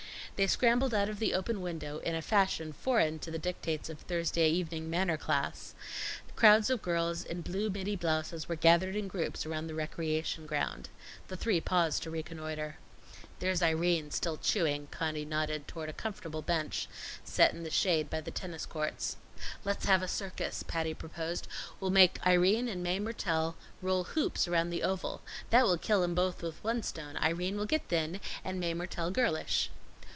[0.37, 3.99] They scrambled out of the open window, in a fashion foreign to the dictates of
[3.99, 5.75] Thursday evening manner class.
[6.35, 10.89] Crowds of girls in blue middy blouses were gathered in groups about the recreation ground.
[11.27, 12.79] The three paused to reconnoiter.
[13.37, 16.87] "There's Irene, still chewing." Conny nodded toward a comfortable bench
[17.23, 19.17] set in the shade by the tennis courts.
[19.63, 21.47] "Let's have a circus," Patty proposed.
[21.79, 25.21] "We'll make Irene and Mae Mertelle roll hoops around the oval.
[25.51, 29.11] That will kill 'em both with one stone Irene will get thin, and Mae Mertelle
[29.13, 29.69] girlish."